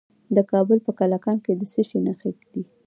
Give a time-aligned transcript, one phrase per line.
[0.35, 2.61] د کابل په کلکان کې د څه شي نښې دي؟